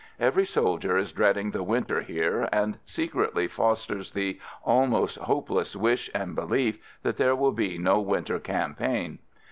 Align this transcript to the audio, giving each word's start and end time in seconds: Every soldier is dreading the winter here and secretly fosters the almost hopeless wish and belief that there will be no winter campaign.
Every 0.19 0.47
soldier 0.47 0.97
is 0.97 1.11
dreading 1.11 1.51
the 1.51 1.61
winter 1.61 2.01
here 2.01 2.49
and 2.51 2.79
secretly 2.87 3.47
fosters 3.47 4.13
the 4.13 4.39
almost 4.65 5.19
hopeless 5.19 5.75
wish 5.75 6.09
and 6.15 6.33
belief 6.33 6.79
that 7.03 7.17
there 7.17 7.35
will 7.35 7.51
be 7.51 7.77
no 7.77 7.99
winter 7.99 8.39
campaign. 8.39 9.19